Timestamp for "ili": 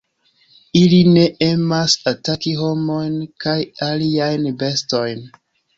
0.79-1.01